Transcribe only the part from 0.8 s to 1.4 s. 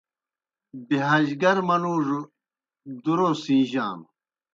بِہَاج